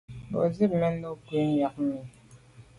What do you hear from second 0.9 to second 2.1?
no nke mbù’ miag mi.